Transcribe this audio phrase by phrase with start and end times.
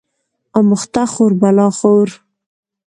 [0.57, 2.09] اموخته خور بلا خور